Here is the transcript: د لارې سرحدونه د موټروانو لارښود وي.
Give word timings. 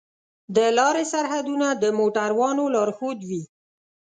د 0.55 0.57
لارې 0.77 1.03
سرحدونه 1.13 1.67
د 1.81 1.85
موټروانو 1.99 2.63
لارښود 2.75 3.19
وي. 3.29 3.43